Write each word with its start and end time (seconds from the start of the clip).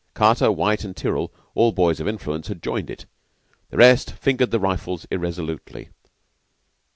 Carter, 0.15 0.51
White, 0.51 0.83
and 0.83 0.97
Tyrrell, 0.97 1.31
all 1.53 1.71
boys 1.71 1.99
of 1.99 2.07
influence, 2.07 2.47
had 2.47 2.63
joined 2.63 2.89
it. 2.89 3.05
The 3.69 3.77
rest 3.77 4.09
fingered 4.13 4.49
the 4.49 4.59
rifles 4.59 5.05
irresolutely. 5.11 5.89